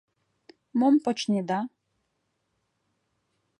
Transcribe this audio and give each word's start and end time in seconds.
Мом 0.79 0.95
почнеда? 1.05 1.59